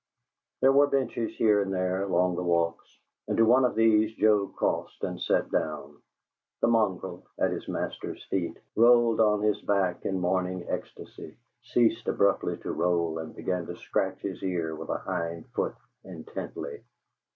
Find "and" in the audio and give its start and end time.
1.61-1.71, 3.27-3.37, 5.03-5.21, 13.19-13.35